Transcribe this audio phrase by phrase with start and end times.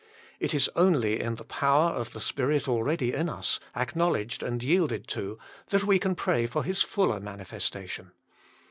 [0.39, 5.07] It is only in the power of the Spirit already in us, acknowledged and yielded
[5.09, 5.37] to,
[5.69, 8.11] that we can pray for His fuller manifestation.